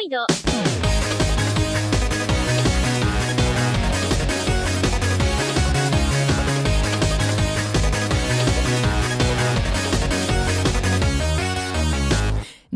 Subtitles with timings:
[0.00, 0.18] イド。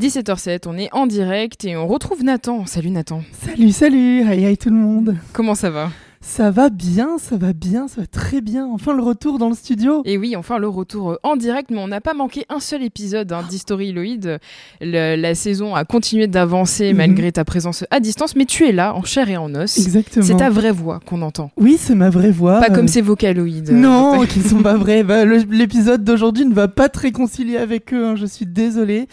[0.01, 2.64] 17h07, on est en direct et on retrouve Nathan.
[2.64, 3.23] Salut Nathan.
[3.32, 5.16] Salut, salut, aïe aïe tout le monde.
[5.34, 5.91] Comment ça va?
[6.33, 8.65] Ça va bien, ça va bien, ça va très bien.
[8.73, 10.03] Enfin le retour dans le studio.
[10.05, 12.85] Et oui, enfin le retour euh, en direct, mais on n'a pas manqué un seul
[12.85, 14.39] épisode hein, d'History Loïd.
[14.80, 16.97] Le- La saison a continué d'avancer Mhm.
[16.98, 19.77] malgré ta présence à distance, mais tu es là, en chair et en os.
[19.77, 20.24] Exactement.
[20.24, 21.51] C'est ta vraie voix qu'on entend.
[21.57, 22.60] Oui, c'est ma vraie voix.
[22.60, 23.71] Pas euh, comme ces vocaloïdes.
[23.73, 25.02] Non, qui sont pas vrais.
[25.02, 29.09] Bah, L'épisode d'aujourd'hui ne va pas te réconcilier avec eux, hein, je suis désolée.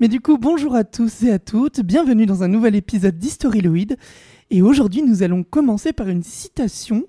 [0.00, 3.96] Mais du coup, bonjour à tous et à toutes, bienvenue dans un nouvel épisode d'Historyloid.
[4.50, 7.04] Et aujourd'hui, nous allons commencer par une citation.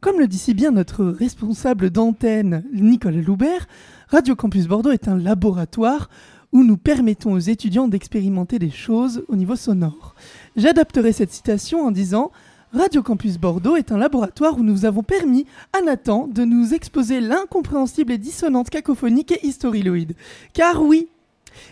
[0.00, 3.68] Comme le dit si bien notre responsable d'antenne, Nicolas Loubert,
[4.08, 6.08] Radio Campus Bordeaux est un laboratoire
[6.50, 10.14] où nous permettons aux étudiants d'expérimenter des choses au niveau sonore.
[10.56, 12.32] J'adapterai cette citation en disant
[12.72, 15.44] Radio Campus Bordeaux est un laboratoire où nous avons permis
[15.78, 20.14] à Nathan de nous exposer l'incompréhensible et dissonante cacophonique et historyloïde.
[20.54, 21.08] Car oui,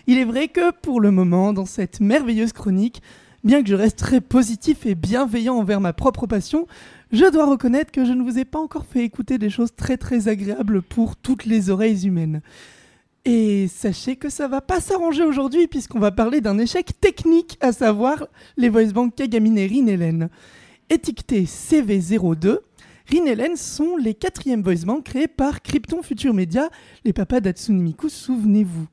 [0.07, 3.01] il est vrai que pour le moment, dans cette merveilleuse chronique,
[3.45, 6.67] bien que je reste très positif et bienveillant envers ma propre passion,
[7.13, 9.97] je dois reconnaître que je ne vous ai pas encore fait écouter des choses très
[9.97, 12.43] très agréables pour toutes les oreilles humaines.
[13.25, 17.73] Et sachez que ça va pas s'arranger aujourd'hui puisqu'on va parler d'un échec technique, à
[17.73, 20.31] savoir les voice banks Kagamin et Rinelen.
[20.89, 22.59] Étiquetés CV02,
[23.11, 26.71] Rinelen sont les quatrièmes voice banks créés par Krypton Future Media,
[27.05, 28.87] les papas d'Atsune Miku, souvenez-vous.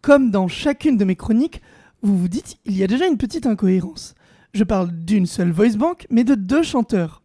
[0.00, 1.60] Comme dans chacune de mes chroniques,
[2.02, 4.14] vous vous dites, il y a déjà une petite incohérence.
[4.52, 7.22] Je parle d'une seule voice bank, mais de deux chanteurs.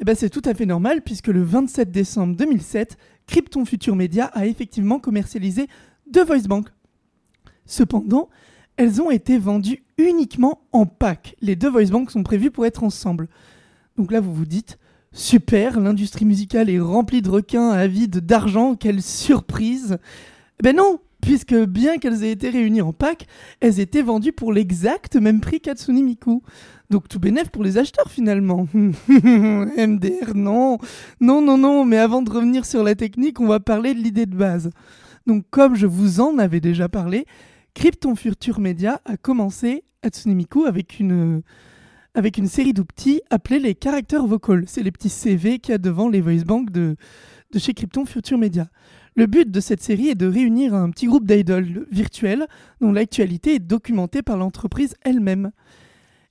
[0.00, 4.26] Eh ben c'est tout à fait normal puisque le 27 décembre 2007, Krypton Future Media
[4.26, 5.68] a effectivement commercialisé
[6.10, 6.68] deux voice banks.
[7.64, 8.28] Cependant,
[8.76, 11.36] elles ont été vendues uniquement en pack.
[11.40, 13.28] Les deux voice banks sont prévues pour être ensemble.
[13.96, 14.78] Donc là, vous vous dites,
[15.12, 19.98] super, l'industrie musicale est remplie de requins avides d'argent, quelle surprise.
[20.58, 23.26] Eh Ben non, puisque bien qu'elles aient été réunies en pack,
[23.60, 26.42] elles étaient vendues pour l'exact même prix qu'Atsune Miku.
[26.90, 28.68] Donc tout bénef pour les acheteurs finalement.
[28.74, 30.78] MDR, non.
[31.20, 34.26] Non, non, non, mais avant de revenir sur la technique, on va parler de l'idée
[34.26, 34.70] de base.
[35.26, 37.24] Donc comme je vous en avais déjà parlé,
[37.72, 41.42] Krypton Future Media a commencé Hatsune Miku avec une,
[42.44, 44.64] série d'outils appelés les caractères vocals.
[44.66, 46.96] C'est les petits CV qu'il y a devant les voice banks de,
[47.50, 48.68] de chez Krypton Future Media.
[49.16, 52.48] Le but de cette série est de réunir un petit groupe d'idoles virtuels
[52.80, 55.52] dont l'actualité est documentée par l'entreprise elle-même.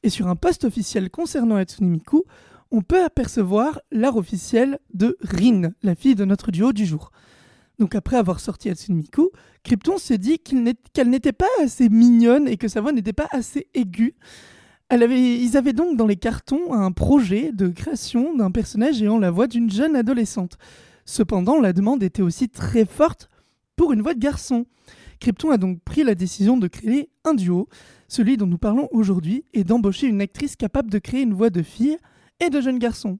[0.03, 2.23] Et sur un post officiel concernant Hatsune Miku,
[2.72, 7.11] on peut apercevoir l'art officiel de Rin, la fille de notre duo du jour.
[7.79, 9.29] Donc après avoir sorti Hatsune Miku,
[9.63, 13.67] Krypton s'est dit qu'elle n'était pas assez mignonne et que sa voix n'était pas assez
[13.73, 14.16] aiguë.
[14.91, 19.47] Ils avaient donc dans les cartons un projet de création d'un personnage ayant la voix
[19.47, 20.57] d'une jeune adolescente.
[21.06, 23.30] Cependant, la demande était aussi très forte
[23.75, 24.66] pour une voix de garçon.
[25.19, 27.68] Krypton a donc pris la décision de créer un duo,
[28.08, 31.64] celui dont nous parlons aujourd'hui, et d'embaucher une actrice capable de créer une voix de
[31.64, 31.97] fille
[32.40, 33.19] et de jeune garçon.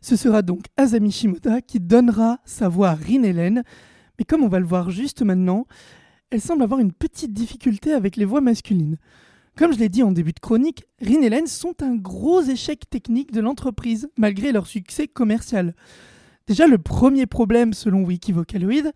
[0.00, 3.62] Ce sera donc Azami Shimoda qui donnera sa voix à Rin Helen,
[4.18, 5.66] mais comme on va le voir juste maintenant,
[6.30, 8.98] elle semble avoir une petite difficulté avec les voix masculines.
[9.56, 13.32] Comme je l'ai dit en début de chronique, Rin Helen sont un gros échec technique
[13.32, 15.74] de l'entreprise, malgré leur succès commercial.
[16.48, 18.92] Déjà, le premier problème, selon Wiki Vocaloid,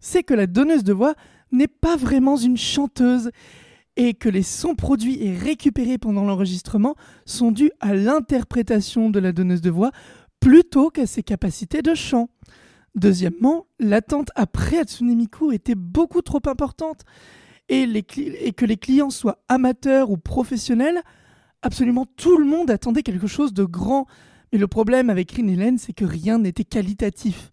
[0.00, 1.14] c'est que la donneuse de voix
[1.52, 3.30] n'est pas vraiment une chanteuse
[3.96, 6.96] et que les sons produits et récupérés pendant l'enregistrement
[7.26, 9.90] sont dus à l'interprétation de la donneuse de voix
[10.40, 12.30] plutôt qu'à ses capacités de chant.
[12.94, 17.02] Deuxièmement, l'attente après Hatsune Miku était beaucoup trop importante
[17.68, 21.02] et que les clients soient amateurs ou professionnels,
[21.60, 24.06] absolument tout le monde attendait quelque chose de grand.
[24.52, 27.50] Mais le problème avec Green Helen, c'est que rien n'était qualitatif.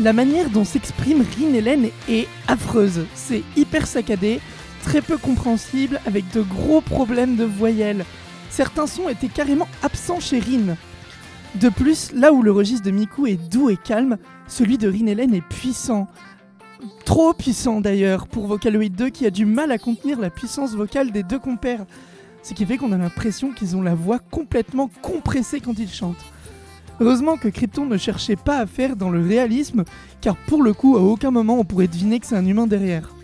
[0.00, 3.04] La manière dont s'exprime Rin Hélène est affreuse.
[3.14, 4.40] C'est hyper saccadé,
[4.84, 8.04] très peu compréhensible, avec de gros problèmes de voyelles.
[8.50, 10.76] Certains sons étaient carrément absents chez Rin.
[11.54, 15.06] De plus, là où le registre de Miku est doux et calme, celui de Rin
[15.06, 16.08] Helen est puissant.
[17.04, 21.10] Trop puissant d'ailleurs, pour Vocaloid 2 qui a du mal à contenir la puissance vocale
[21.10, 21.84] des deux compères.
[22.42, 26.24] Ce qui fait qu'on a l'impression qu'ils ont la voix complètement compressée quand ils chantent.
[27.00, 29.84] Heureusement que Krypton ne cherchait pas à faire dans le réalisme,
[30.20, 33.14] car pour le coup, à aucun moment on pourrait deviner que c'est un humain derrière.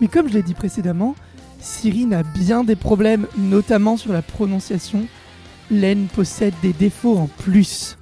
[0.00, 1.14] Mais comme je l'ai dit précédemment,
[1.60, 5.06] Si Rin a bien des problèmes, notamment sur la prononciation,
[5.70, 7.96] Len possède des défauts en plus.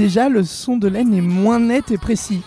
[0.00, 2.40] Déjà, le son de Len est moins net et précis.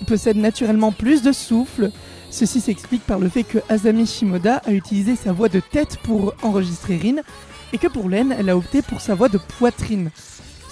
[0.00, 1.90] Il possède naturellement plus de souffle.
[2.30, 6.34] Ceci s'explique par le fait que Azami Shimoda a utilisé sa voix de tête pour
[6.42, 7.16] enregistrer Rin
[7.72, 10.12] et que pour Len, elle a opté pour sa voix de poitrine.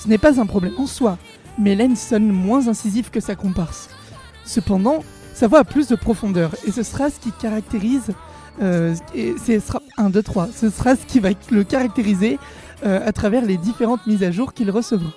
[0.00, 1.19] Ce n'est pas un problème en soi,
[1.58, 3.88] mais Len sonne moins incisif que sa comparse.
[4.44, 5.02] Cependant,
[5.35, 8.12] sa voix a plus de profondeur et ce sera ce qui caractérise.
[8.62, 8.94] euh,
[9.44, 10.50] ce sera 1, 2, 3.
[10.55, 12.38] Ce sera ce qui va le caractériser
[12.87, 15.11] euh, à travers les différentes mises à jour qu'il recevra.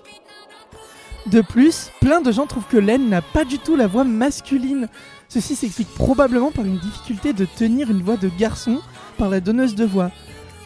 [1.27, 4.87] De plus, plein de gens trouvent que Len n'a pas du tout la voix masculine.
[5.29, 8.79] Ceci s'explique probablement par une difficulté de tenir une voix de garçon
[9.17, 10.11] par la donneuse de voix.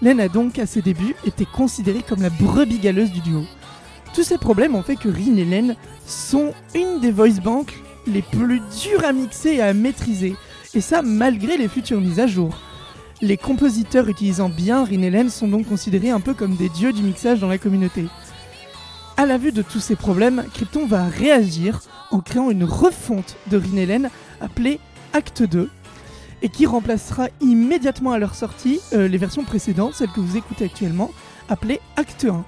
[0.02, 3.44] Len a donc à ses débuts été considérée comme la brebis galeuse du duo.
[4.14, 5.76] Tous ces problèmes ont fait que Rin et Len
[6.08, 7.74] sont une des voice banks
[8.08, 10.36] les plus dures à mixer et à maîtriser,
[10.74, 12.58] et ça malgré les futures mises à jour.
[13.22, 16.94] Les compositeurs utilisant bien Rin et Len sont donc considérés un peu comme des dieux
[16.94, 18.06] du mixage dans la communauté.
[19.18, 21.80] À la vue de tous ces problèmes, Krypton va réagir
[22.12, 24.10] en créant une refonte de Rin et Len
[24.42, 24.82] appelée
[25.14, 25.70] Acte 2
[26.42, 30.66] et qui remplacera immédiatement à leur sortie euh, les versions précédentes, celles que vous écoutez
[30.66, 31.12] actuellement,
[31.48, 32.44] appelées Acte 1.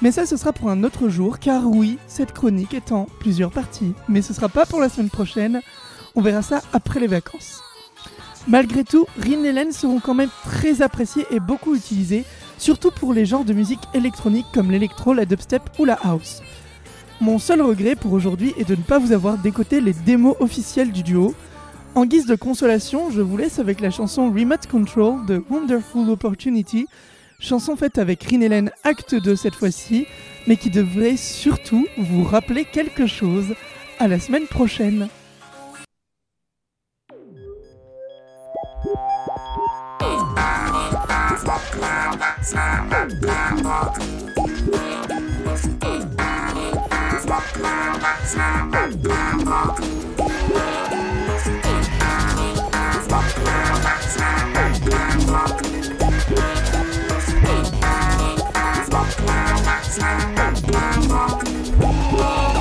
[0.00, 3.50] Mais ça, ce sera pour un autre jour, car oui, cette chronique est en plusieurs
[3.50, 3.92] parties.
[4.08, 5.60] Mais ce sera pas pour la semaine prochaine,
[6.14, 7.60] on verra ça après les vacances.
[8.48, 12.24] Malgré tout, Rin et seront quand même très appréciés et beaucoup utilisés,
[12.58, 16.42] surtout pour les genres de musique électronique comme l'électro, la dubstep ou la house.
[17.20, 20.92] Mon seul regret pour aujourd'hui est de ne pas vous avoir décoté les démos officielles
[20.92, 21.34] du duo.
[21.94, 26.86] En guise de consolation, je vous laisse avec la chanson Remote Control de Wonderful Opportunity,
[27.40, 30.06] chanson faite avec Rin et Len acte 2 cette fois-ci,
[30.46, 33.54] mais qui devrait surtout vous rappeler quelque chose.
[33.98, 35.08] À la semaine prochaine.
[41.80, 43.92] lama sangat takut
[47.16, 49.74] Sangat lama sangat takut
[53.04, 55.56] Sangat lama sangat takut
[58.86, 62.55] Sangat lama sangat takut